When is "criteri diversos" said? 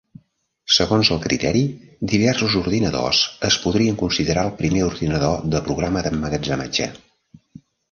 1.25-2.55